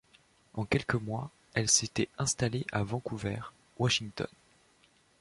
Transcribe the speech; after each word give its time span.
En 0.55 0.65
quelques 0.65 0.95
mois, 0.95 1.29
elles 1.53 1.69
s'étaient 1.69 2.09
installées 2.17 2.65
à 2.71 2.81
Vancouver, 2.81 3.37
Washington. 3.77 4.25